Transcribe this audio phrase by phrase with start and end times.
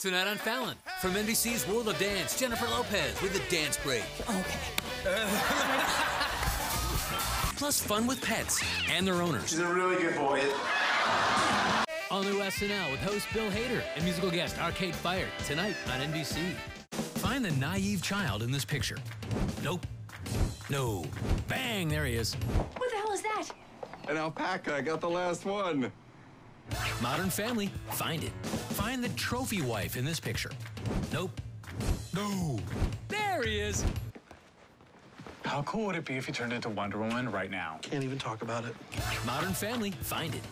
[0.00, 4.02] Tonight on Fallon, from NBC's World of Dance, Jennifer Lopez with a dance break.
[4.22, 4.58] Okay.
[7.58, 9.50] Plus fun with pets and their owners.
[9.50, 10.42] She's a really good boy.
[12.10, 16.54] All new SNL with host Bill Hader and musical guest Arcade Fire tonight on NBC.
[17.18, 18.96] Find the naive child in this picture.
[19.62, 19.84] Nope.
[20.70, 21.04] No.
[21.46, 22.32] Bang, there he is.
[22.78, 23.50] What the hell is that?
[24.08, 24.76] An alpaca.
[24.76, 25.92] I got the last one.
[27.02, 28.32] Modern Family, find it.
[28.74, 30.50] Find the trophy wife in this picture.
[31.12, 31.40] Nope.
[32.14, 32.58] No.
[33.08, 33.84] There he is.
[35.44, 37.78] How cool would it be if you turned into Wonder Woman right now?
[37.82, 38.74] Can't even talk about it.
[39.26, 40.42] Modern Family, find it.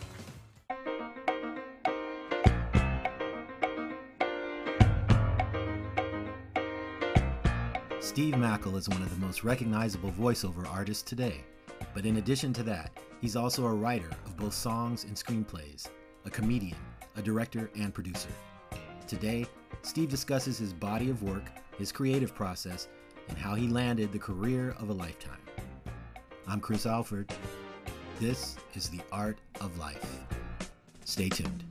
[8.01, 11.45] Steve Mackall is one of the most recognizable voiceover artists today.
[11.93, 12.91] But in addition to that,
[13.21, 15.87] he's also a writer of both songs and screenplays,
[16.29, 16.77] a comedian,
[17.15, 18.29] a director, and producer.
[19.07, 19.47] Today,
[19.81, 22.87] Steve discusses his body of work, his creative process,
[23.29, 25.41] and how he landed the career of a lifetime.
[26.45, 27.33] I'm Chris Alford.
[28.19, 30.05] This is The Art of Life.
[31.03, 31.63] Stay tuned.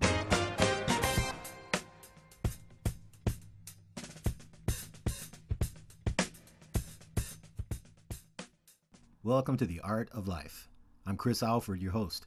[9.22, 10.68] Welcome to The Art of Life.
[11.06, 12.26] I'm Chris Alford, your host.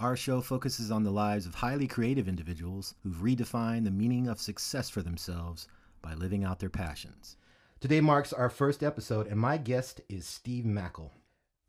[0.00, 4.40] Our show focuses on the lives of highly creative individuals who've redefined the meaning of
[4.40, 5.66] success for themselves
[6.02, 7.36] by living out their passions.
[7.80, 11.10] Today marks our first episode, and my guest is Steve Mackall.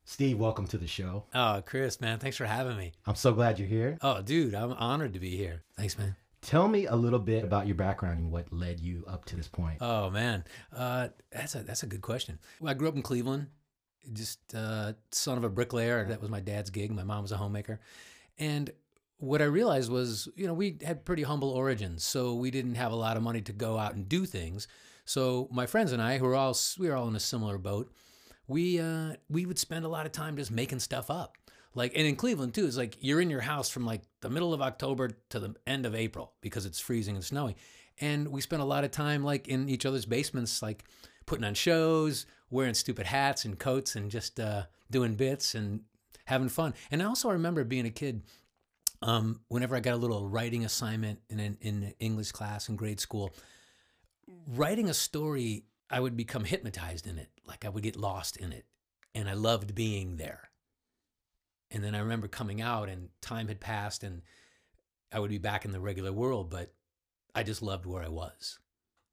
[0.05, 1.23] Steve, welcome to the show.
[1.33, 2.91] Oh, Chris, man, thanks for having me.
[3.07, 3.97] I'm so glad you're here.
[4.03, 5.63] Oh, dude, I'm honored to be here.
[5.75, 6.15] Thanks, man.
[6.43, 9.47] Tell me a little bit about your background and what led you up to this
[9.47, 9.79] point.
[9.81, 12.39] Oh man, uh, that's a that's a good question.
[12.61, 13.47] Well, I grew up in Cleveland,
[14.13, 16.05] just uh, son of a bricklayer.
[16.05, 16.91] That was my dad's gig.
[16.91, 17.81] My mom was a homemaker,
[18.39, 18.71] and
[19.17, 22.91] what I realized was, you know, we had pretty humble origins, so we didn't have
[22.91, 24.67] a lot of money to go out and do things.
[25.05, 27.91] So my friends and I, who were all we were all in a similar boat,
[28.47, 31.37] we uh, we would spend a lot of time just making stuff up.
[31.75, 34.53] Like, and in Cleveland too, it's like you're in your house from like the middle
[34.53, 37.55] of October to the end of April because it's freezing and snowing.
[38.01, 40.85] And we spent a lot of time like in each other's basements, like
[41.25, 45.81] putting on shows, wearing stupid hats and coats, and just uh, doing bits and
[46.29, 46.73] having fun.
[46.91, 48.23] And I also remember being a kid.
[49.01, 52.99] Um, whenever I got a little writing assignment in an in English class in grade
[52.99, 53.33] school,
[54.45, 57.29] writing a story, I would become hypnotized in it.
[57.45, 58.65] Like I would get lost in it,
[59.15, 60.49] and I loved being there.
[61.71, 64.21] And then I remember coming out and time had passed and
[65.11, 66.73] I would be back in the regular world, but
[67.35, 68.59] I just loved where I was.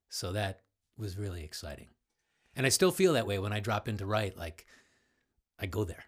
[0.09, 0.61] So that
[0.97, 1.89] was really exciting.
[2.55, 4.67] And I still feel that way when I drop into write, like
[5.59, 6.05] I go there.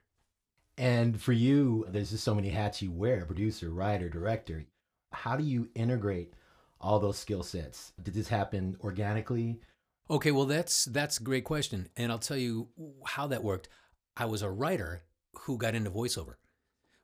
[0.79, 4.65] And for you, there's just so many hats you wear producer, writer, director.
[5.13, 6.35] How do you integrate
[6.81, 7.93] all those skill sets?
[8.01, 9.61] Did this happen organically?
[10.09, 11.89] Okay, well that's that's a great question.
[11.97, 12.69] And I'll tell you
[13.05, 13.69] how that worked.
[14.17, 15.03] I was a writer
[15.41, 16.35] who got into voiceover.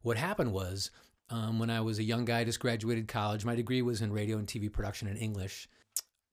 [0.03, 0.91] What happened was
[1.31, 4.39] um, when I was a young guy, just graduated college, my degree was in radio
[4.39, 5.69] and TV production in English.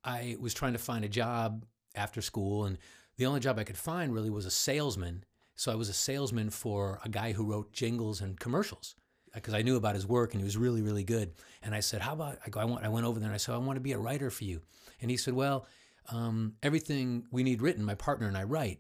[0.04, 1.66] I was trying to find a job
[1.96, 2.78] after school, and
[3.18, 5.24] the only job I could find really was a salesman.
[5.62, 8.96] So I was a salesman for a guy who wrote jingles and commercials
[9.32, 11.34] because I knew about his work and he was really, really good.
[11.62, 12.60] And I said, "How about I go?
[12.60, 14.32] I want." I went over there and I said, "I want to be a writer
[14.32, 14.62] for you."
[15.02, 15.68] And he said, "Well,
[16.10, 18.80] um, everything we need written, my partner and I write."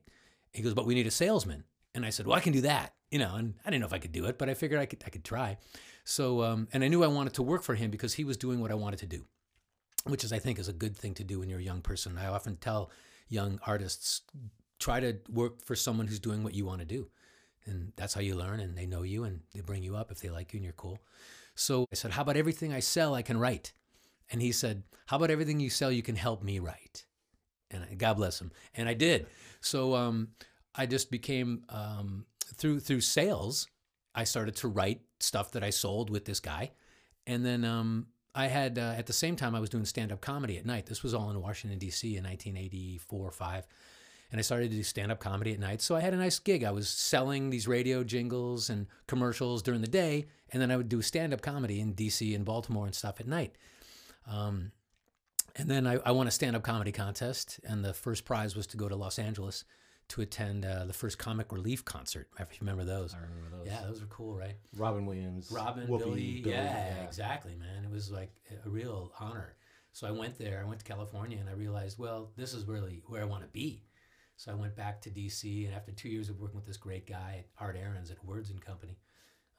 [0.53, 2.95] He goes, "But we need a salesman." And I said, "Well, I can do that."
[3.11, 4.87] You know, and I didn't know if I could do it, but I figured I
[4.87, 5.03] could.
[5.05, 5.59] I could try.
[6.03, 8.59] So, um, and I knew I wanted to work for him because he was doing
[8.59, 9.27] what I wanted to do,
[10.05, 12.17] which is, I think, is a good thing to do when you're a young person.
[12.17, 12.89] I often tell
[13.29, 14.21] young artists,
[14.81, 17.07] try to work for someone who's doing what you want to do.
[17.65, 20.19] And that's how you learn, and they know you and they bring you up if
[20.19, 20.97] they like you and you're cool.
[21.53, 23.73] So I said, How about everything I sell, I can write?
[24.31, 27.05] And he said, How about everything you sell, you can help me write?
[27.69, 28.51] And I, God bless him.
[28.73, 29.27] And I did.
[29.61, 30.29] So um,
[30.73, 32.25] I just became, um,
[32.55, 33.67] through, through sales,
[34.15, 36.71] I started to write stuff that I sold with this guy.
[37.27, 40.21] And then um, I had, uh, at the same time, I was doing stand up
[40.21, 40.87] comedy at night.
[40.87, 42.17] This was all in Washington, D.C.
[42.17, 43.67] in 1984 or 5.
[44.31, 45.81] And I started to do stand up comedy at night.
[45.81, 46.63] So I had a nice gig.
[46.63, 50.27] I was selling these radio jingles and commercials during the day.
[50.51, 52.33] And then I would do stand up comedy in D.C.
[52.33, 53.55] and Baltimore and stuff at night.
[54.25, 54.71] Um,
[55.57, 57.59] and then I, I won a stand up comedy contest.
[57.65, 59.65] And the first prize was to go to Los Angeles
[60.11, 62.27] to attend uh, the first comic relief concert.
[62.37, 63.13] If you remember those.
[63.13, 63.67] I remember those.
[63.67, 64.55] Yeah, those were cool, right?
[64.75, 65.49] Robin Williams.
[65.51, 67.85] Robin, Whoopi, Billy, Billy, yeah, exactly, man.
[67.85, 68.31] It was like
[68.65, 69.55] a real honor.
[69.93, 70.61] So I went there.
[70.63, 73.49] I went to California, and I realized, well, this is really where I want to
[73.49, 73.83] be.
[74.41, 77.05] So I went back to DC, and after two years of working with this great
[77.05, 78.97] guy, Art Aarons at Words and Company,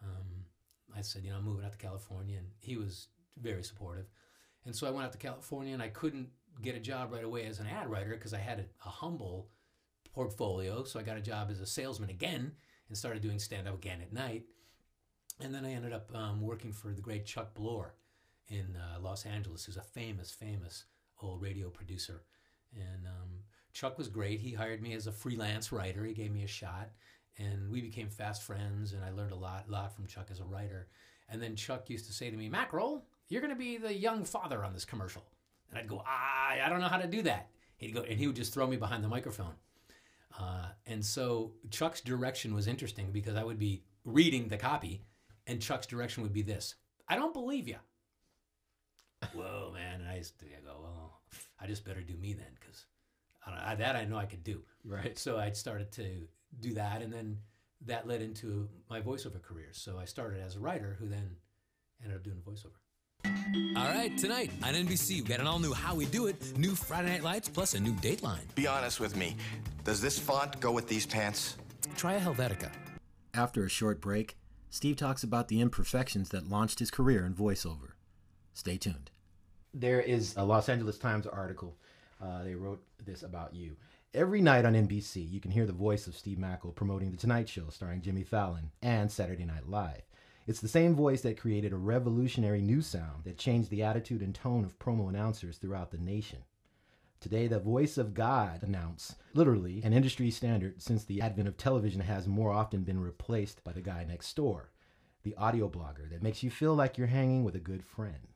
[0.03, 0.45] um,
[0.93, 3.07] I said, you know, I'm moving out to California, and he was
[3.41, 4.07] very supportive.
[4.65, 6.31] And so I went out to California and I couldn't
[6.63, 9.51] get a job right away as an ad writer because I had a, a humble
[10.13, 10.83] portfolio.
[10.83, 12.51] So I got a job as a salesman again
[12.89, 14.43] and started doing stand up again at night.
[15.41, 17.95] And then I ended up um, working for the great Chuck Blore
[18.49, 20.87] in uh, Los Angeles, who's a famous, famous
[21.23, 22.25] old radio producer.
[22.75, 24.41] And um, Chuck was great.
[24.41, 26.05] He hired me as a freelance writer.
[26.05, 26.91] He gave me a shot,
[27.39, 28.93] and we became fast friends.
[28.93, 30.89] And I learned a lot, lot from Chuck as a writer.
[31.29, 34.25] And then Chuck used to say to me, "Mackerel, you're going to be the young
[34.25, 35.25] father on this commercial."
[35.71, 38.27] And I'd go, "Ah, I don't know how to do that." He'd go, and he
[38.27, 39.55] would just throw me behind the microphone.
[40.39, 45.03] Uh, and so Chuck's direction was interesting because I would be reading the copy,
[45.47, 46.75] and Chuck's direction would be this:
[47.09, 47.79] "I don't believe you."
[49.33, 50.01] Whoa, man!
[50.03, 51.21] And I used to I go, "Well,
[51.59, 52.85] I just better do me then, because
[53.47, 55.19] I, that I know I could do." Right.
[55.19, 56.27] So I started to
[56.61, 57.39] do that, and then
[57.87, 59.69] that led into my voiceover career.
[59.73, 61.37] So I started as a writer, who then
[62.03, 62.79] ended up doing voiceover.
[63.77, 66.75] All right, tonight on NBC, we got an all new How We Do It, new
[66.75, 68.53] Friday Night Lights, plus a new Dateline.
[68.55, 69.37] Be honest with me.
[69.85, 71.57] Does this font go with these pants?
[71.97, 72.71] Try a Helvetica.
[73.35, 74.37] After a short break,
[74.71, 77.93] Steve talks about the imperfections that launched his career in voiceover.
[78.55, 79.11] Stay tuned.
[79.75, 81.77] There is a Los Angeles Times article.
[82.23, 83.77] Uh, they wrote this about you.
[84.15, 87.49] Every night on NBC, you can hear the voice of Steve Mackall promoting The Tonight
[87.49, 90.03] Show starring Jimmy Fallon and Saturday Night Live.
[90.47, 94.35] It's the same voice that created a revolutionary new sound that changed the attitude and
[94.35, 96.41] tone of promo announcers throughout the nation.
[97.21, 102.01] Today, the voice of God announce, literally an industry standard since the advent of television
[102.01, 104.71] has more often been replaced by the guy next door,
[105.23, 108.32] the audio blogger that makes you feel like you're hanging with a good friend.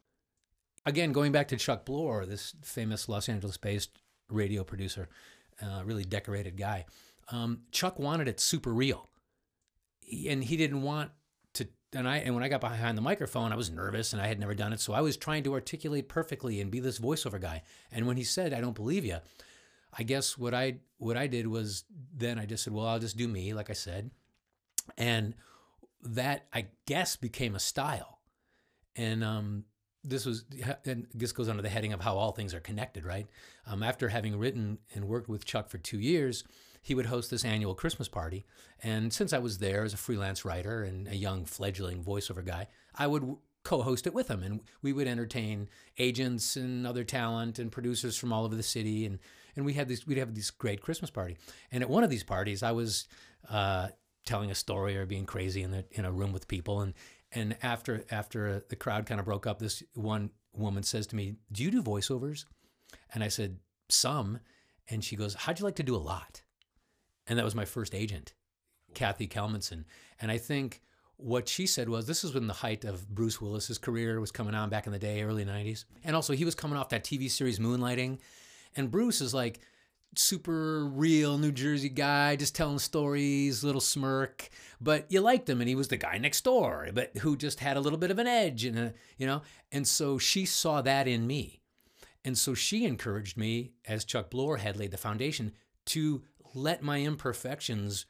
[0.86, 3.90] Again, going back to Chuck Blore, this famous Los Angeles-based
[4.30, 5.08] radio producer,
[5.60, 6.86] uh, really decorated guy.
[7.32, 9.10] Um, Chuck wanted it super real,
[10.00, 11.10] He- and he didn't want
[11.54, 11.68] to.
[11.92, 14.38] And I and when I got behind the microphone, I was nervous and I had
[14.38, 17.62] never done it, so I was trying to articulate perfectly and be this voiceover guy.
[17.90, 19.18] And when he said, "I don't believe you,"
[19.92, 21.84] I guess what I what I did was
[22.14, 24.12] then I just said, "Well, I'll just do me," like I said,
[24.96, 25.34] and
[26.02, 28.20] that I guess became a style.
[28.94, 29.64] And um,
[30.06, 30.44] this was
[30.84, 33.26] and this goes under the heading of how all things are connected, right?
[33.66, 36.44] Um, after having written and worked with Chuck for two years,
[36.82, 38.46] he would host this annual Christmas party.
[38.82, 42.68] And since I was there as a freelance writer and a young fledgling voiceover guy,
[42.94, 45.68] I would co-host it with him, and we would entertain
[45.98, 49.18] agents and other talent and producers from all over the city, and
[49.56, 51.36] and we had this we'd have this great Christmas party.
[51.72, 53.08] And at one of these parties, I was
[53.50, 53.88] uh,
[54.24, 56.94] telling a story or being crazy in the in a room with people, and
[57.32, 61.36] and after after the crowd kind of broke up, this one woman says to me,
[61.52, 62.44] "Do you do voiceovers?"
[63.12, 63.58] And I said,
[63.88, 64.40] "Some."
[64.88, 66.42] And she goes, "How'd you like to do a lot?"
[67.26, 68.34] And that was my first agent,
[68.94, 69.84] Kathy Kelmanson.
[70.20, 70.82] And I think
[71.16, 74.54] what she said was this is when the height of Bruce Willis's career was coming
[74.54, 75.84] on back in the day, early 90s.
[76.04, 78.18] And also he was coming off that TV series Moonlighting.
[78.76, 79.60] And Bruce is like
[80.18, 84.48] super real New Jersey guy, just telling stories, little smirk.
[84.80, 87.76] But you liked him and he was the guy next door, but who just had
[87.76, 89.42] a little bit of an edge and a, you know.
[89.72, 91.60] And so she saw that in me.
[92.24, 95.52] And so she encouraged me, as Chuck Blore had laid the foundation,
[95.86, 96.24] to
[96.54, 98.06] let my imperfections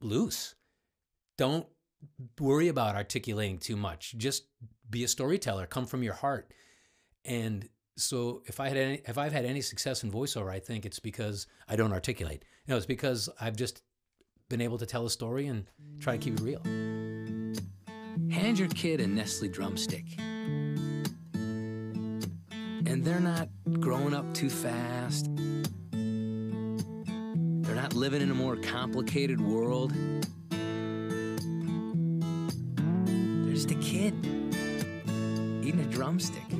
[0.00, 0.54] loose.
[1.36, 1.66] Don't
[2.38, 4.14] worry about articulating too much.
[4.16, 4.44] Just
[4.88, 5.66] be a storyteller.
[5.66, 6.52] Come from your heart.
[7.24, 10.86] And so if I had any, if I've had any success in voiceover, I think
[10.86, 12.44] it's because I don't articulate.
[12.66, 13.82] No, it's because I've just
[14.48, 15.66] been able to tell a story and
[16.00, 16.62] try to keep it real.
[18.30, 20.04] Hand your kid a Nestle drumstick.
[22.86, 23.48] And they're not
[23.80, 25.28] growing up too fast.
[25.92, 29.92] They're not living in a more complicated world.
[33.06, 34.14] They're just a kid
[35.62, 36.59] eating a drumstick.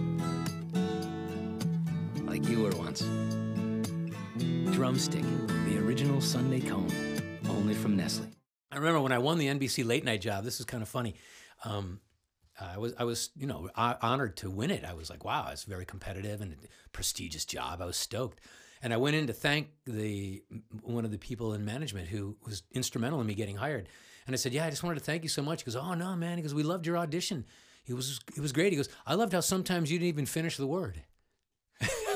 [2.91, 3.03] Once.
[4.75, 5.23] Drumstick,
[5.65, 6.91] the original sundae cone,
[7.49, 8.27] only from Nestle.
[8.73, 10.43] I remember when I won the NBC late night job.
[10.43, 11.15] This is kind of funny.
[11.65, 12.01] Um,
[12.61, 14.85] I was, I was, you know, honored to win it.
[14.85, 16.57] I was like, wow, it's very competitive and a
[16.91, 17.81] prestigious job.
[17.81, 18.41] I was stoked,
[18.83, 20.43] and I went in to thank the
[20.83, 23.89] one of the people in management who was instrumental in me getting hired.
[24.27, 25.63] And I said, yeah, I just wanted to thank you so much.
[25.63, 26.39] He goes, oh no, man.
[26.39, 27.45] He goes, we loved your audition.
[27.85, 28.73] He was, it was great.
[28.73, 31.03] He goes, I loved how sometimes you didn't even finish the word.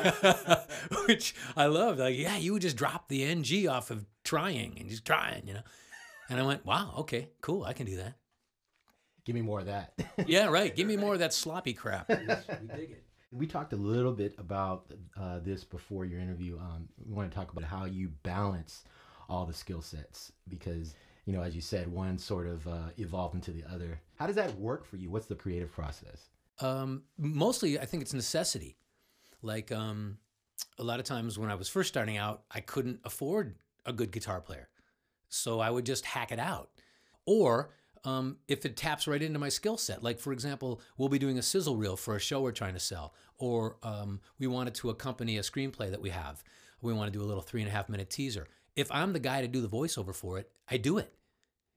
[1.07, 1.99] Which I loved.
[1.99, 5.55] Like, yeah, you would just drop the ng off of trying and just trying, you
[5.55, 5.63] know.
[6.29, 8.15] And I went, wow, okay, cool, I can do that.
[9.25, 9.93] Give me more of that.
[10.27, 10.75] Yeah, right.
[10.75, 12.09] Give me more of that sloppy crap.
[12.09, 13.05] we dig it.
[13.33, 14.87] We talked a little bit about
[15.21, 16.57] uh, this before your interview.
[16.59, 18.85] Um, we want to talk about how you balance
[19.29, 20.95] all the skill sets because,
[21.27, 24.01] you know, as you said, one sort of uh, evolved into the other.
[24.15, 25.11] How does that work for you?
[25.11, 26.29] What's the creative process?
[26.61, 28.77] Um, mostly, I think it's necessity.
[29.45, 30.19] Like um,
[30.79, 34.11] a lot of times when I was first starting out, I couldn't afford a good
[34.11, 34.69] guitar player,
[35.29, 36.71] so I would just hack it out.
[37.27, 37.71] Or
[38.05, 41.39] um, if it taps right into my skill set, like for example, we'll be doing
[41.39, 44.91] a sizzle reel for a show we're trying to sell, or um, we wanted to
[44.91, 46.43] accompany a screenplay that we have.
[46.81, 48.47] We want to do a little three and a half minute teaser.
[48.77, 51.15] If I'm the guy to do the voiceover for it, I do it.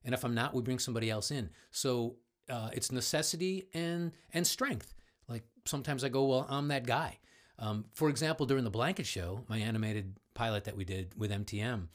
[0.03, 1.49] And if I'm not, we bring somebody else in.
[1.71, 2.15] So
[2.49, 4.93] uh, it's necessity and and strength.
[5.27, 7.19] Like sometimes I go, well, I'm that guy.
[7.59, 11.87] Um, for example, during the Blanket Show, my animated pilot that we did with MTM,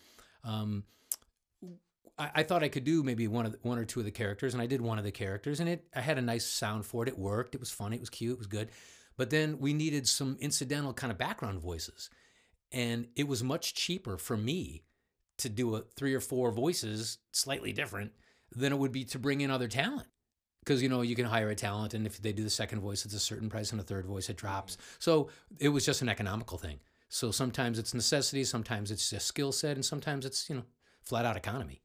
[0.44, 0.84] um,
[2.18, 4.10] I, I, thought I could do maybe one of the, one or two of the
[4.10, 6.84] characters, and I did one of the characters, and it I had a nice sound
[6.84, 7.08] for it.
[7.08, 7.54] It worked.
[7.54, 7.96] It was funny.
[7.96, 8.32] It was cute.
[8.32, 8.70] It was good.
[9.16, 12.10] But then we needed some incidental kind of background voices,
[12.72, 14.82] and it was much cheaper for me
[15.38, 18.12] to do a three or four voices slightly different
[18.50, 20.08] than it would be to bring in other talent
[20.64, 23.04] because you know you can hire a talent and if they do the second voice
[23.04, 24.76] it's a certain price and a third voice it drops.
[24.76, 24.96] Mm-hmm.
[25.00, 25.28] So
[25.58, 26.78] it was just an economical thing.
[27.08, 30.64] So sometimes it's necessity sometimes it's a skill set and sometimes it's you know
[31.02, 31.82] flat out economy.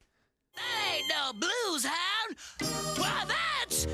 [0.56, 2.98] That ain't no blues hound!
[2.98, 3.88] Why that's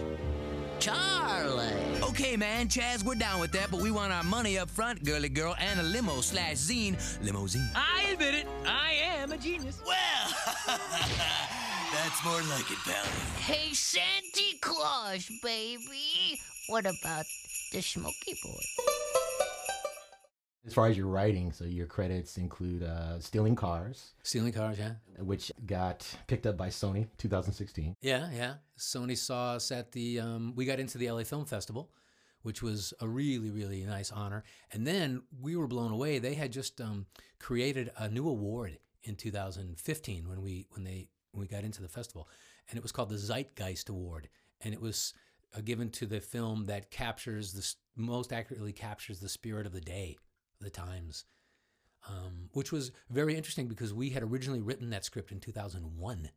[0.80, 2.02] charlie.
[2.04, 5.30] Okay man chaz we're down with that but we want our money up front girly
[5.30, 6.98] girl and a limo slash zine.
[7.24, 7.70] Limousine.
[7.74, 9.82] I admit it i am a genius.
[9.86, 10.78] Well
[12.04, 13.06] That's more like it, pal.
[13.40, 16.38] Hey, Santa Claus, baby.
[16.68, 17.24] What about
[17.72, 18.60] the Smoky Boy?
[20.66, 24.16] As far as your writing, so your credits include uh, Stealing Cars.
[24.22, 24.96] Stealing Cars, yeah.
[25.20, 27.96] Which got picked up by Sony 2016.
[28.02, 28.56] Yeah, yeah.
[28.78, 31.90] Sony saw us at the, um, we got into the LA Film Festival,
[32.42, 34.44] which was a really, really nice honor.
[34.74, 36.20] And then we were blown away.
[36.20, 37.06] They had just um,
[37.40, 41.90] created a new award in 2015 when we when they when we got into the
[41.90, 42.30] festival,
[42.70, 44.30] and it was called the Zeitgeist Award,
[44.62, 45.14] and it was
[45.56, 49.82] uh, given to the film that captures the most accurately captures the spirit of the
[49.82, 50.18] day,
[50.62, 51.26] the times,
[52.08, 56.30] um, which was very interesting because we had originally written that script in 2001.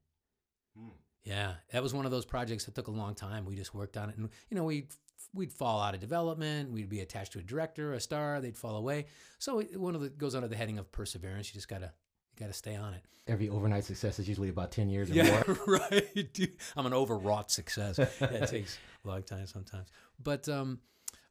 [0.76, 0.88] Hmm.
[1.24, 3.44] Yeah, that was one of those projects that took a long time.
[3.44, 4.88] We just worked on it, and you know, we
[5.34, 6.70] we'd fall out of development.
[6.70, 8.40] We'd be attached to a director, a star.
[8.40, 9.06] They'd fall away.
[9.38, 11.48] So one of the goes under the heading of perseverance.
[11.48, 11.92] You just gotta
[12.38, 13.02] got to stay on it.
[13.26, 15.58] Every overnight success is usually about 10 years or yeah, more.
[15.90, 16.32] right.
[16.32, 17.98] Dude, I'm an overwrought success.
[18.20, 19.88] yeah, it takes a long time sometimes.
[20.22, 20.78] But um,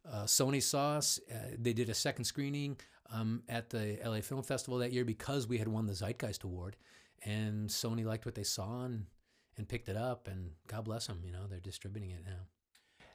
[0.10, 1.20] uh, Sony saw us.
[1.32, 2.78] Uh, they did a second screening
[3.12, 6.76] um, at the LA Film Festival that year because we had won the Zeitgeist Award.
[7.24, 9.06] And Sony liked what they saw and,
[9.58, 10.28] and picked it up.
[10.28, 12.48] And God bless them, you know, they're distributing it now.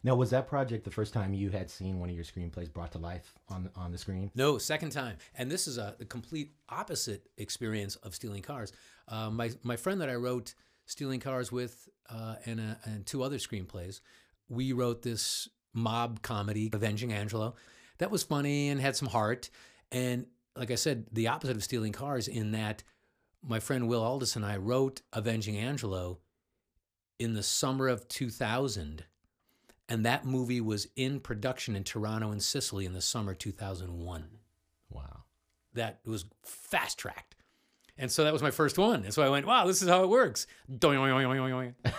[0.03, 2.93] Now, was that project the first time you had seen one of your screenplays brought
[2.93, 4.31] to life on on the screen?
[4.35, 5.17] No, second time.
[5.37, 8.73] And this is a, a complete opposite experience of Stealing Cars.
[9.09, 10.55] Uh, my my friend that I wrote
[10.87, 14.01] Stealing Cars with uh, and uh, and two other screenplays,
[14.49, 17.55] we wrote this mob comedy, Avenging Angelo,
[17.99, 19.51] that was funny and had some heart.
[19.93, 20.27] And
[20.57, 22.83] like I said, the opposite of Stealing Cars in that
[23.47, 26.19] my friend Will Aldis and I wrote Avenging Angelo
[27.19, 29.05] in the summer of 2000
[29.91, 34.25] and that movie was in production in Toronto and Sicily in the summer 2001.
[34.89, 35.25] Wow.
[35.75, 37.35] That was fast tracked.
[37.99, 39.05] And so that was my first one.
[39.05, 40.47] And so I went, wow, this is how it works.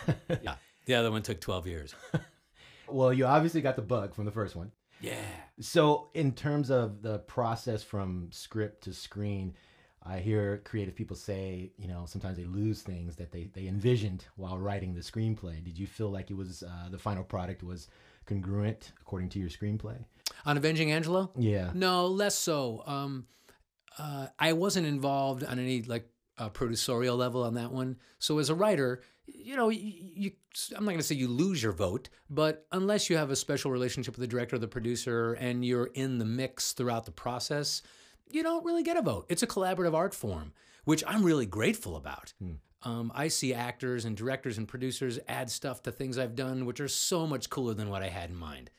[0.42, 0.56] yeah.
[0.86, 1.94] The other one took 12 years.
[2.88, 4.72] well, you obviously got the bug from the first one.
[5.02, 5.16] Yeah.
[5.60, 9.56] So, in terms of the process from script to screen,
[10.04, 14.26] I hear creative people say, you know, sometimes they lose things that they, they envisioned
[14.36, 15.64] while writing the screenplay.
[15.64, 17.88] Did you feel like it was uh, the final product was
[18.26, 20.04] congruent according to your screenplay?
[20.46, 21.32] On Avenging Angelo?
[21.38, 21.70] Yeah.
[21.76, 22.84] No, less so.
[22.88, 23.28] Um,
[23.98, 27.98] uh, I wasn't involved on any like uh, producerial level on that one.
[28.18, 30.32] So as a writer, you know, you, you
[30.76, 33.70] I'm not going to say you lose your vote, but unless you have a special
[33.70, 37.84] relationship with the director or the producer and you're in the mix throughout the process,
[38.34, 39.26] you don't really get a vote.
[39.30, 40.54] It's a collaborative art form,
[40.86, 42.34] which I'm really grateful about.
[42.40, 42.54] Hmm.
[42.84, 46.80] Um, I see actors and directors and producers add stuff to things I've done, which
[46.80, 48.72] are so much cooler than what I had in mind.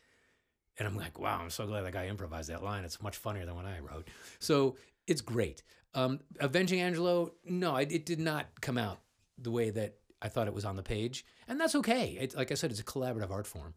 [0.78, 2.84] And I'm like, wow, I'm so glad that guy improvised that line.
[2.84, 4.08] It's much funnier than what I wrote.
[4.40, 5.62] So it's great.
[5.94, 9.00] Um, Avenging Angelo, no, it did not come out
[9.38, 11.24] the way that I thought it was on the page.
[11.46, 12.16] And that's okay.
[12.20, 13.74] It, like I said, it's a collaborative art form.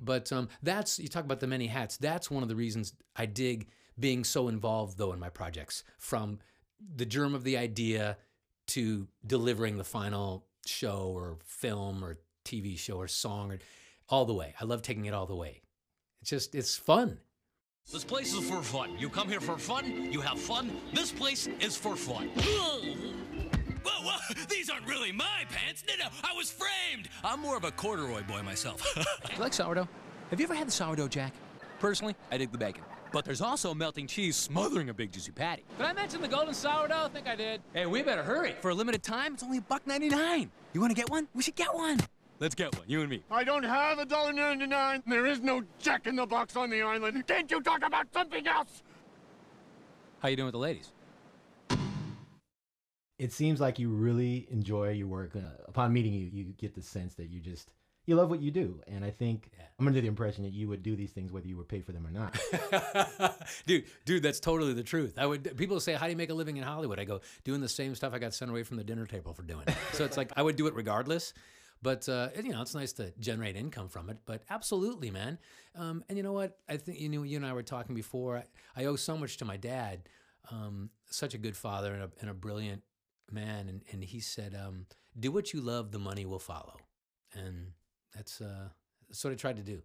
[0.00, 3.26] But um, that's, you talk about the many hats, that's one of the reasons I
[3.26, 3.68] dig
[3.98, 6.38] being so involved though in my projects from
[6.96, 8.16] the germ of the idea
[8.66, 13.58] to delivering the final show or film or TV show or song or
[14.08, 14.54] all the way.
[14.60, 15.62] I love taking it all the way.
[16.20, 17.18] It's just it's fun.
[17.92, 18.98] This place is for fun.
[18.98, 20.72] You come here for fun, you have fun.
[20.94, 22.28] This place is for fun.
[23.84, 25.84] Whoa, whoa, these aren't really my pants.
[25.86, 27.10] No, no, I was framed.
[27.22, 28.82] I'm more of a corduroy boy myself.
[28.96, 29.86] you like sourdough?
[30.30, 31.34] Have you ever had the sourdough jack?
[31.80, 32.82] Personally, I dig the bacon.
[33.14, 35.62] But there's also melting cheese smothering a big juicy patty.
[35.78, 37.04] Did I mention the golden sourdough?
[37.04, 37.62] I think I did.
[37.72, 38.56] Hey, we better hurry.
[38.60, 40.50] For a limited time, it's only a buck ninety-nine.
[40.72, 41.28] You want to get one?
[41.32, 42.00] We should get one.
[42.40, 43.22] Let's get one, you and me.
[43.30, 45.04] I don't have a dollar ninety-nine.
[45.06, 47.24] There is no Jack in the Box on the island.
[47.28, 48.82] Can't you talk about something else?
[50.18, 50.90] How you doing with the ladies?
[53.20, 55.36] It seems like you really enjoy your work.
[55.36, 57.70] Uh, upon meeting you, you get the sense that you just
[58.06, 60.82] you love what you do, and I think I'm under the impression that you would
[60.82, 62.38] do these things whether you were paid for them or not.
[63.66, 65.18] dude, dude, that's totally the truth.
[65.18, 65.56] I would.
[65.56, 67.94] People say, "How do you make a living in Hollywood?" I go, "Doing the same
[67.94, 70.42] stuff I got sent away from the dinner table for doing." so it's like I
[70.42, 71.32] would do it regardless.
[71.82, 74.18] But uh, you know, it's nice to generate income from it.
[74.24, 75.38] But absolutely, man.
[75.74, 76.58] Um, and you know what?
[76.68, 78.38] I think you know, you and I were talking before.
[78.38, 80.08] I, I owe so much to my dad.
[80.50, 82.82] Um, such a good father and a, and a brilliant
[83.30, 83.68] man.
[83.68, 84.86] And, and he said, um,
[85.18, 86.76] "Do what you love, the money will follow."
[87.34, 87.72] And
[88.14, 88.68] that's uh,
[89.08, 89.82] that's what I tried to do.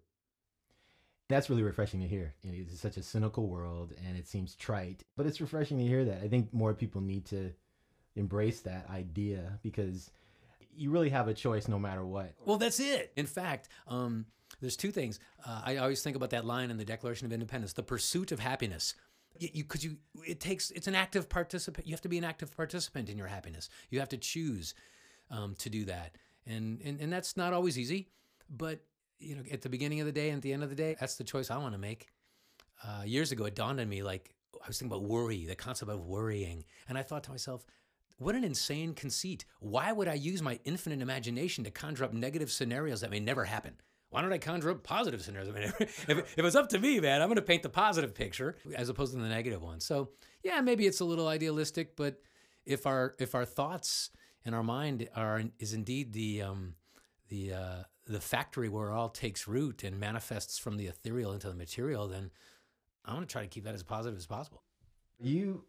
[1.28, 2.34] That's really refreshing to hear.
[2.44, 6.24] It's such a cynical world, and it seems trite, but it's refreshing to hear that.
[6.24, 7.52] I think more people need to
[8.16, 10.10] embrace that idea because
[10.76, 12.34] you really have a choice no matter what.
[12.46, 13.12] Well, that's it.
[13.16, 14.26] In fact, um,
[14.60, 15.20] there's two things.
[15.46, 18.40] Uh, I always think about that line in the Declaration of Independence: the pursuit of
[18.40, 18.96] happiness.
[19.38, 21.88] You, because you, it takes it's an active participant.
[21.88, 23.70] You have to be an active participant in your happiness.
[23.90, 24.74] You have to choose
[25.30, 26.16] um, to do that,
[26.48, 28.10] and, and and that's not always easy.
[28.50, 28.82] But
[29.20, 30.96] you know, at the beginning of the day and at the end of the day,
[31.00, 32.08] that's the choice I want to make.
[32.84, 35.92] Uh, years ago, it dawned on me like I was thinking about worry, the concept
[35.92, 37.66] of worrying, and I thought to myself,
[38.18, 39.46] what an insane conceit.
[39.60, 43.46] Why would I use my infinite imagination to conjure up negative scenarios that may never
[43.46, 43.76] happen?
[44.10, 45.50] Why don't I conjure up positive scenarios?
[45.50, 48.14] I mean, if, if it's up to me, man, I'm going to paint the positive
[48.14, 49.80] picture as opposed to the negative one.
[49.80, 50.10] So,
[50.44, 52.22] yeah, maybe it's a little idealistic, but
[52.66, 54.10] if our if our thoughts
[54.44, 56.76] and our mind are is indeed the um,
[57.30, 61.48] the uh, the factory where it all takes root and manifests from the ethereal into
[61.48, 62.32] the material, then
[63.06, 64.64] I want to try to keep that as positive as possible.
[65.20, 65.64] You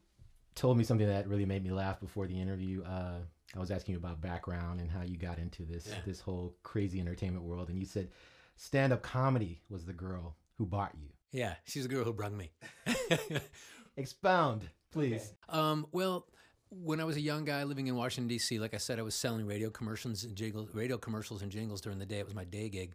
[0.55, 2.83] told me something that really made me laugh before the interview.
[2.83, 3.21] Uh,
[3.55, 5.97] I was asking you about background and how you got into this Yeah.
[6.07, 8.09] this whole crazy entertainment world, and you said
[8.57, 11.09] stand up comedy was the girl who bought you.
[11.33, 12.51] Yeah, she's the girl who brung me.
[13.97, 15.33] Expound, please.
[15.49, 16.27] Um, well,
[16.71, 19.15] when I was a young guy living in Washington D.C., like I said, I was
[19.15, 22.19] selling radio commercials and jingles, radio commercials and jingles during the day.
[22.19, 22.95] It was my day gig,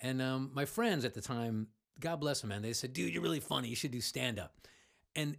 [0.00, 1.68] and um, my friends at the time,
[2.00, 3.68] God bless them, man, they said, "Dude, you're really funny.
[3.68, 4.54] You should do stand up."
[5.16, 5.36] And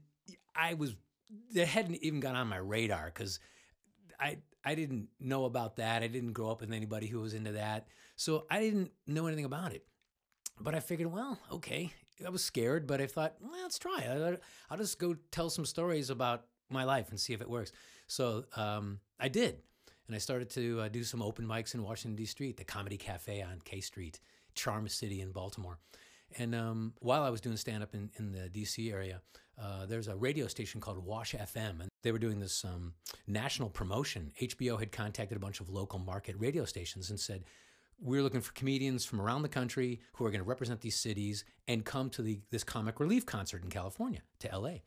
[0.56, 0.95] I was,
[1.54, 3.39] they hadn't even got on my radar because
[4.19, 6.02] I I didn't know about that.
[6.02, 9.45] I didn't grow up with anybody who was into that, so I didn't know anything
[9.45, 9.86] about it.
[10.60, 11.91] But I figured, well, okay.
[12.26, 14.38] I was scared, but I thought, well, let's try
[14.69, 17.71] I'll just go tell some stories about my life and see if it works.
[18.08, 19.58] So um, I did.
[20.08, 22.97] And I started to uh, do some open mics in Washington, D.C., Street, the Comedy
[22.97, 24.19] Cafe on K Street,
[24.54, 25.80] Charm City in Baltimore.
[26.38, 29.21] And um, while I was doing stand up in, in the DC area,
[29.60, 32.93] uh, there's a radio station called Wash FM, and they were doing this um,
[33.25, 34.32] national promotion.
[34.41, 37.43] HBO had contacted a bunch of local market radio stations and said,
[37.99, 41.45] we're looking for comedians from around the country who are going to represent these cities
[41.67, 44.80] and come to the, this comic relief concert in California, to LA.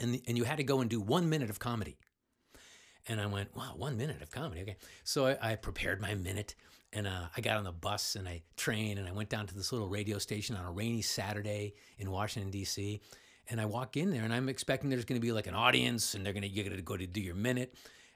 [0.00, 1.98] And, and you had to go and do one minute of comedy.
[3.08, 4.62] And I went, wow, one minute of comedy.
[4.62, 4.76] Okay.
[5.04, 6.54] So I, I prepared my minute
[6.92, 9.54] and uh, I got on the bus and I trained and I went down to
[9.54, 13.00] this little radio station on a rainy Saturday in Washington, D.C.
[13.50, 16.14] And I walk in there and I'm expecting there's going to be like an audience
[16.14, 17.74] and they're going to, you're going to go to do your minute.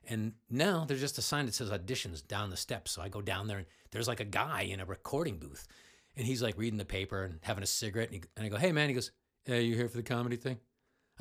[0.08, 2.92] And now there's just a sign that says auditions down the steps.
[2.92, 5.66] So I go down there and there's like a guy in a recording booth
[6.16, 8.08] and he's like reading the paper and having a cigarette.
[8.08, 9.10] And, he, and I go, hey man, he goes,
[9.44, 10.58] hey, you here for the comedy thing?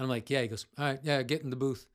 [0.01, 0.41] And I'm like, yeah.
[0.41, 1.85] He goes, all right, yeah, get in the booth.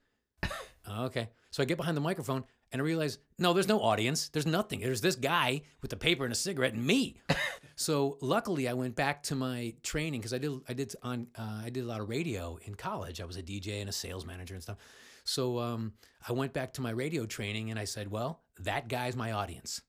[0.89, 1.31] Oh, okay.
[1.51, 4.29] So I get behind the microphone and I realize, no, there's no audience.
[4.29, 4.79] There's nothing.
[4.79, 7.17] There's this guy with the paper and a cigarette and me.
[7.75, 11.63] so luckily, I went back to my training because I did I did on uh,
[11.65, 13.21] I did a lot of radio in college.
[13.21, 14.77] I was a DJ and a sales manager and stuff.
[15.25, 15.95] So um,
[16.29, 19.83] I went back to my radio training and I said, well, that guy's my audience.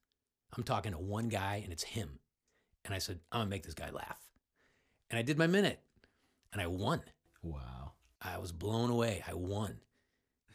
[0.56, 2.18] I'm talking to one guy and it's him.
[2.84, 4.18] And I said, I'm gonna make this guy laugh.
[5.10, 5.78] And I did my minute
[6.52, 7.02] and I won.
[7.40, 7.92] Wow.
[8.20, 9.22] I was blown away.
[9.28, 9.78] I won.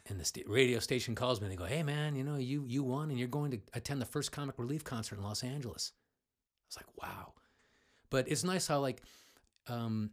[0.07, 2.65] And the sta- radio station calls me and they go, "Hey man, you know you
[2.67, 5.93] you won and you're going to attend the first comic relief concert in Los Angeles."
[5.95, 7.33] I was like, "Wow!"
[8.09, 9.01] But it's nice how like
[9.67, 10.11] um,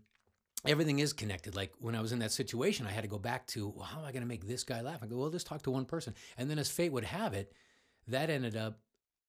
[0.64, 1.56] everything is connected.
[1.56, 3.98] Like when I was in that situation, I had to go back to, "Well, how
[3.98, 5.86] am I going to make this guy laugh?" I go, "Well, just talk to one
[5.86, 7.52] person." And then, as fate would have it,
[8.06, 8.78] that ended up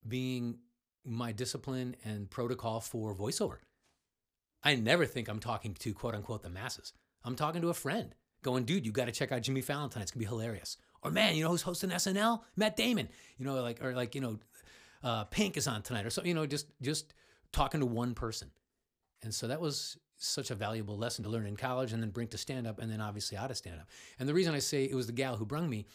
[0.07, 0.59] being
[1.03, 3.57] my discipline and protocol for voiceover.
[4.63, 6.93] I never think I'm talking to quote unquote the masses.
[7.23, 9.91] I'm talking to a friend going, dude, you got to check out Jimmy Fallon.
[9.95, 10.77] It's gonna be hilarious.
[11.03, 12.41] Or man, you know who's hosting SNL?
[12.55, 13.09] Matt Damon.
[13.37, 14.39] You know, like or like you know,
[15.03, 16.29] uh, Pink is on tonight or something.
[16.29, 17.13] You know, just just
[17.51, 18.49] talking to one person.
[19.23, 22.27] And so that was such a valuable lesson to learn in college and then bring
[22.27, 23.89] to stand up and then obviously out of stand up.
[24.19, 25.87] And the reason I say it was the gal who brung me,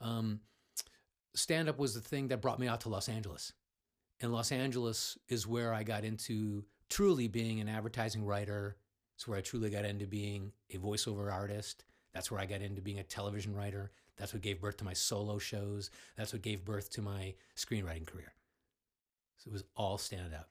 [0.00, 0.40] um,
[1.34, 3.52] stand up was the thing that brought me out to Los Angeles.
[4.20, 8.76] And Los Angeles is where I got into truly being an advertising writer.
[9.24, 11.86] It's where I truly got into being a voiceover artist.
[12.12, 13.90] That's where I got into being a television writer.
[14.18, 15.88] That's what gave birth to my solo shows.
[16.14, 18.34] That's what gave birth to my screenwriting career.
[19.38, 20.50] So it was all stand up.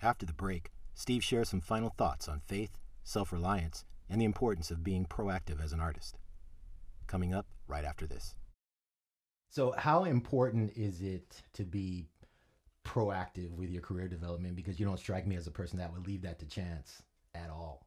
[0.00, 4.70] After the break, Steve shares some final thoughts on faith, self reliance, and the importance
[4.70, 6.18] of being proactive as an artist.
[7.08, 8.36] Coming up right after this.
[9.48, 12.06] So, how important is it to be
[12.86, 14.54] proactive with your career development?
[14.54, 17.02] Because you don't strike me as a person that would leave that to chance
[17.34, 17.86] at all.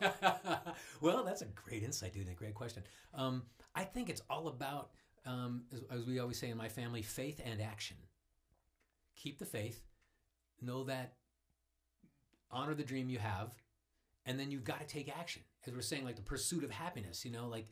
[1.00, 2.22] well, that's a great insight, dude.
[2.26, 2.82] and A great question.
[3.14, 3.42] Um,
[3.74, 4.90] I think it's all about,
[5.24, 7.96] um, as, as we always say in my family, faith and action.
[9.16, 9.82] Keep the faith.
[10.60, 11.14] Know that.
[12.50, 13.54] Honor the dream you have,
[14.24, 15.42] and then you've got to take action.
[15.66, 17.24] As we're saying, like the pursuit of happiness.
[17.24, 17.66] You know, like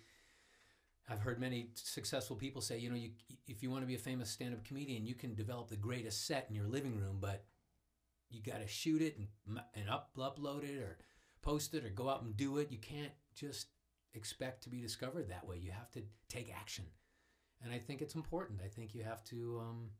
[1.08, 3.10] I've heard many successful people say, you know, you,
[3.46, 6.46] if you want to be a famous stand-up comedian, you can develop the greatest set
[6.48, 7.44] in your living room, but
[8.34, 10.98] you got to shoot it and, and up, upload it or
[11.42, 12.70] post it or go out and do it.
[12.70, 13.68] You can't just
[14.14, 15.58] expect to be discovered that way.
[15.58, 16.84] You have to take action.
[17.62, 18.60] And I think it's important.
[18.64, 19.90] I think you have to um,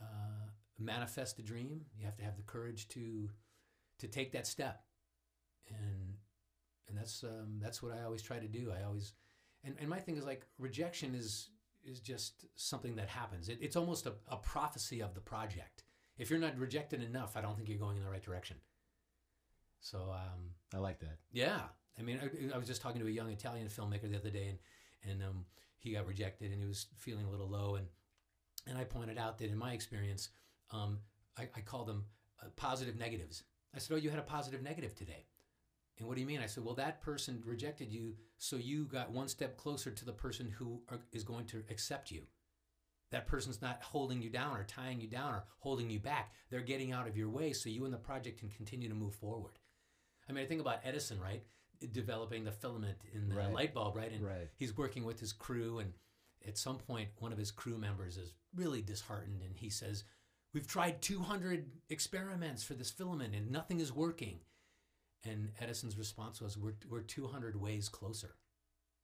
[0.00, 1.86] uh, manifest a dream.
[1.98, 3.28] You have to have the courage to
[3.98, 4.82] to take that step.
[5.68, 6.14] And
[6.88, 8.72] and that's um, that's what I always try to do.
[8.78, 9.14] I always
[9.64, 11.48] and, and my thing is like rejection is
[11.84, 13.48] is just something that happens.
[13.48, 15.84] It, it's almost a, a prophecy of the project.
[16.18, 18.56] If you're not rejected enough, I don't think you're going in the right direction.
[19.80, 21.18] So um, I like that.
[21.32, 21.60] Yeah,
[21.98, 24.48] I mean, I, I, was just talking to a young Italian filmmaker the other day,
[24.48, 24.58] and
[25.10, 25.44] and um,
[25.78, 27.86] he got rejected, and he was feeling a little low, and
[28.66, 30.30] and I pointed out that in my experience,
[30.70, 31.00] um,
[31.36, 32.04] I, I call them
[32.42, 33.42] uh, positive negatives.
[33.74, 35.26] I said, "Oh, you had a positive negative today."
[35.98, 36.40] And what do you mean?
[36.40, 40.12] I said, well, that person rejected you, so you got one step closer to the
[40.12, 42.22] person who are, is going to accept you.
[43.14, 46.32] That person's not holding you down or tying you down or holding you back.
[46.50, 49.14] They're getting out of your way so you and the project can continue to move
[49.14, 49.60] forward.
[50.28, 51.44] I mean, I think about Edison, right?
[51.92, 53.52] Developing the filament in the Right.
[53.52, 54.10] light bulb, right?
[54.10, 54.50] And Right.
[54.56, 55.94] he's working with his crew, and
[56.44, 60.02] at some point, one of his crew members is really disheartened, and he says,
[60.52, 64.40] We've tried 200 experiments for this filament, and nothing is working.
[65.22, 68.36] And Edison's response was, "We're we're 200 ways closer."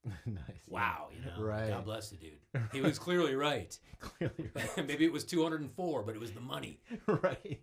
[0.26, 0.40] nice.
[0.68, 1.68] Wow, you know, Right.
[1.68, 2.38] God bless the dude.
[2.72, 3.76] He was clearly right.
[4.00, 4.86] Clearly right.
[4.86, 6.80] Maybe it was 204, but it was the money.
[7.06, 7.60] right.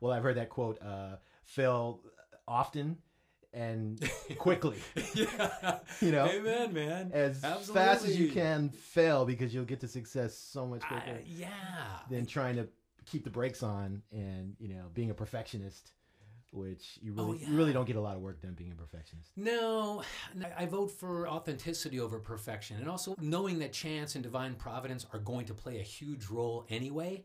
[0.00, 2.00] Well, I've heard that quote uh, fail
[2.48, 2.96] often
[3.52, 4.00] and
[4.38, 4.78] quickly.
[5.14, 7.10] yeah, You know, Amen, man.
[7.12, 11.24] As fast as you can fail because you'll get to success so much quicker I-
[11.26, 11.48] yeah.
[12.10, 12.66] than trying to
[13.06, 15.92] keep the brakes on and, you know, being a perfectionist,
[16.52, 18.74] which you really, Oh, you really don't get a lot of work done being a
[18.74, 19.30] perfectionist.
[19.36, 20.02] No,
[20.56, 22.76] I vote for authenticity over perfection.
[22.78, 26.66] And also knowing that chance and divine providence are going to play a huge role
[26.68, 27.24] anyway,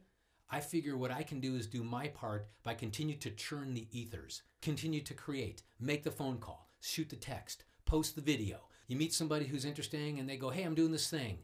[0.50, 3.88] I figure what I can do is do my part by continue to churn the
[3.92, 8.60] ethers, continue to create, make the phone call, shoot the text, post the video.
[8.88, 11.40] You meet somebody who's interesting and they go, hey, I'm doing this thing.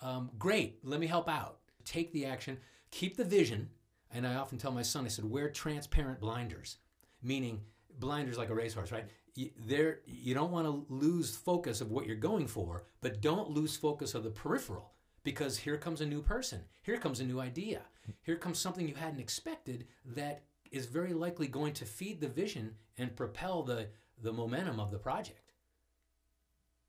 [0.00, 1.58] Um, great, let me help out.
[1.84, 2.58] Take the action,
[2.90, 3.68] keep the vision.
[4.10, 6.78] And I often tell my son, I said, wear transparent blinders,
[7.22, 7.60] meaning
[7.98, 9.06] blinders like a racehorse, right?
[9.34, 13.50] You, there, you don't want to lose focus of what you're going for, but don't
[13.50, 17.40] lose focus of the peripheral because here comes a new person, here comes a new
[17.40, 17.82] idea,
[18.22, 22.74] here comes something you hadn't expected that is very likely going to feed the vision
[22.96, 23.88] and propel the
[24.20, 25.52] the momentum of the project.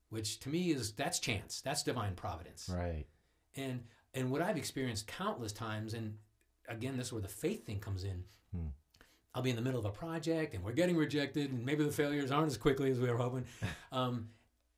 [0.08, 2.68] Which to me is that's chance, that's divine providence.
[2.72, 3.06] Right.
[3.56, 6.16] And and what I've experienced countless times, and
[6.68, 8.24] again, this is where the faith thing comes in.
[8.52, 8.68] Hmm.
[9.34, 11.92] I'll be in the middle of a project, and we're getting rejected, and maybe the
[11.92, 13.44] failures aren't as quickly as we were hoping.
[13.92, 14.28] um,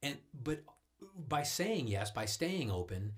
[0.02, 0.62] and but
[1.28, 3.12] by saying yes, by staying open,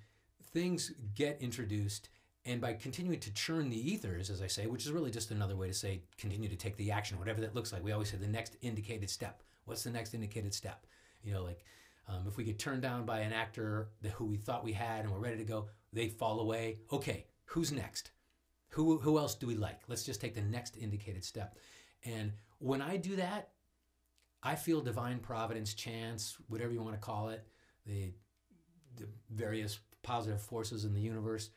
[0.53, 2.09] things get introduced,
[2.45, 5.57] and by continuing to churn the ethers, as I say, which is really just another
[5.57, 7.83] way to say continue to take the action, whatever that looks like.
[7.83, 9.43] We always say the next indicated step.
[9.65, 10.87] What's the next indicated step?
[11.23, 11.65] You know, like
[12.09, 15.05] um, if we get turned down by an actor that, who we thought we had
[15.05, 16.79] and we're ready to go, they fall away.
[16.93, 18.11] Okay, who's next?
[18.71, 19.81] Who who else do we like?
[19.89, 21.57] Let's just take the next indicated step.
[22.05, 23.51] And when I do that,
[24.43, 27.47] I feel divine providence, chance, whatever you want to call it,
[27.87, 28.13] the
[28.97, 31.51] the various positive forces in the universe.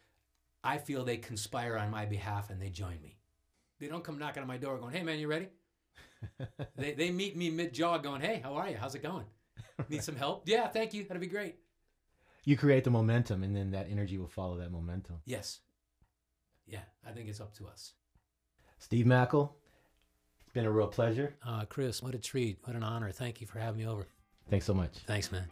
[0.63, 3.17] I feel they conspire on my behalf and they join me.
[3.80, 5.50] They don't come knocking on my door going, "Hey man, you ready?"
[6.76, 8.78] they they meet me mid jog going, "Hey, how are you?
[8.78, 9.26] How's it going?
[9.89, 11.04] Need some help?" Yeah, thank you.
[11.04, 11.58] That'd be great.
[12.43, 15.17] You create the momentum, and then that energy will follow that momentum.
[15.26, 15.60] Yes.
[16.67, 17.93] Yeah, I think it's up to us.
[18.80, 19.51] Steve Mackall,
[20.41, 21.36] it's been a real pleasure.
[21.45, 22.60] Uh, Chris, what a treat.
[22.63, 23.12] What an honor.
[23.12, 24.06] Thank you for having me over.
[24.49, 24.99] Thanks so much.
[25.06, 25.45] Thanks, man.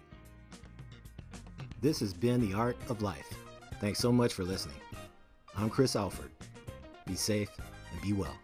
[1.82, 3.34] This has been The Art of Life.
[3.80, 4.78] Thanks so much for listening.
[5.58, 6.32] I'm Chris Alford.
[7.06, 7.50] Be safe
[7.92, 8.36] and be well.